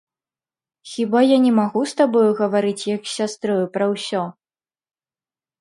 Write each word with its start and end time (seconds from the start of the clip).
Хіба 0.93 1.19
я 1.25 1.37
не 1.43 1.51
магу 1.59 1.83
з 1.93 1.99
табою 2.01 2.31
гаварыць 2.41 2.87
як 2.95 3.01
з 3.11 3.13
сястрою 3.19 3.63
пра 3.77 3.85
ўсё? 3.93 4.21